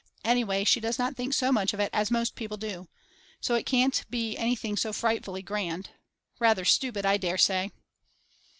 [0.25, 2.87] Anyway she does not think so much of it as most people do.
[3.39, 5.91] So it can't be anything so frightfully grand.
[6.39, 7.69] Rather stupid I dare say.